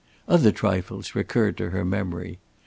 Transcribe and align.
Other 0.27 0.51
trifles 0.51 1.13
recurred 1.13 1.57
to 1.57 1.69
her 1.69 1.85
memory. 1.85 2.39